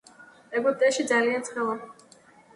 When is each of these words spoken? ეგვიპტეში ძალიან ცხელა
ეგვიპტეში 0.59 1.05
ძალიან 1.13 1.47
ცხელა 1.51 1.79